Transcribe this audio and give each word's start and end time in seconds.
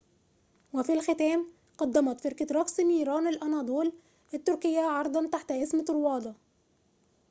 وفي 0.73 0.93
الختام 0.93 1.47
قدمت 1.77 2.21
فرقة 2.21 2.47
رقص 2.51 2.79
نيران 2.79 3.27
الأناضول 3.27 3.93
التركية 4.33 4.79
عرضاً 4.79 5.29
تحت 5.29 5.51
اسم 5.51 5.83
طروادة 5.85 6.35